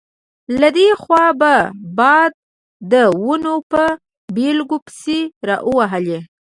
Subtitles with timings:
[0.61, 1.53] له دې خوا به
[1.97, 2.31] باد
[2.91, 2.93] د
[3.25, 3.83] ونو په
[4.35, 6.19] بلګو پسې راوهلې.